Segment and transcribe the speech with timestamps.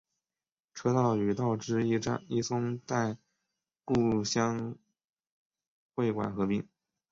[0.73, 3.17] 车站与道之驿松代
[3.85, 4.75] 故乡
[5.93, 6.67] 会馆合并。